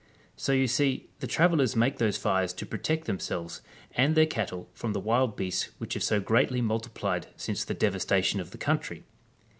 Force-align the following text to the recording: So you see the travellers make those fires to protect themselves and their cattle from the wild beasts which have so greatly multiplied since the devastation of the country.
So 0.35 0.51
you 0.51 0.67
see 0.67 1.11
the 1.19 1.27
travellers 1.27 1.75
make 1.75 1.99
those 1.99 2.17
fires 2.17 2.53
to 2.53 2.65
protect 2.65 3.05
themselves 3.05 3.61
and 3.91 4.15
their 4.15 4.25
cattle 4.25 4.67
from 4.73 4.93
the 4.93 4.99
wild 4.99 5.35
beasts 5.35 5.69
which 5.77 5.93
have 5.93 6.01
so 6.03 6.19
greatly 6.19 6.59
multiplied 6.59 7.27
since 7.37 7.63
the 7.63 7.75
devastation 7.75 8.39
of 8.39 8.49
the 8.49 8.57
country. 8.57 9.03